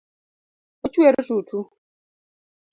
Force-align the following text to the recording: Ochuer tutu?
Ochuer 0.85 1.15
tutu? 1.27 1.59